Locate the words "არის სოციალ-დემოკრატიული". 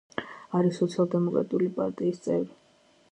0.59-1.69